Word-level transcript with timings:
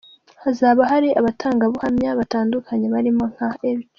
Hazaba 0.43 0.81
hari 0.91 1.09
abatangangabuhamya 1.19 2.09
batandukanye 2.19 2.87
barimo 2.95 3.23
nka 3.33 3.49
H. 3.61 3.63